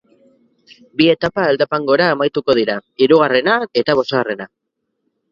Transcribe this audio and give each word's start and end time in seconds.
Bi 1.01 1.09
etapa 1.13 1.43
aldapan 1.49 1.83
gora 1.89 2.07
amaituko 2.13 2.55
dira, 2.59 2.77
hirugarrena 3.03 3.59
eta 3.83 3.97
bosgarrena. 4.01 4.49